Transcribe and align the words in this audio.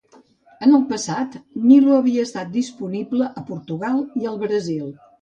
En 0.67 0.71
el 0.77 0.85
passat, 0.91 1.37
Milo 1.67 1.93
havia 1.99 2.25
estat 2.31 2.51
disponible 2.57 3.31
a 3.43 3.47
Portugal 3.55 4.05
i 4.25 4.35
al 4.35 4.45
Brasil. 4.47 4.87